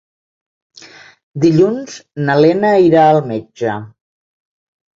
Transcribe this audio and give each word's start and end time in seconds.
Dilluns 1.43 1.99
na 2.25 2.39
Lena 2.41 2.73
irà 2.89 3.07
al 3.13 3.23
metge. 3.35 3.79